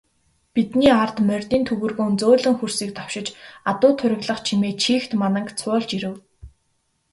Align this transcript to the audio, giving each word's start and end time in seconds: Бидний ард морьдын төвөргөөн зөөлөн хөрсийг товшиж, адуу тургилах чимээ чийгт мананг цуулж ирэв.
Бидний 0.53 0.91
ард 1.03 1.17
морьдын 1.27 1.61
төвөргөөн 1.67 2.13
зөөлөн 2.21 2.55
хөрсийг 2.57 2.91
товшиж, 2.97 3.27
адуу 3.71 3.91
тургилах 3.99 4.39
чимээ 4.47 4.73
чийгт 4.83 5.11
мананг 5.21 5.49
цуулж 5.59 5.89
ирэв. 5.97 6.15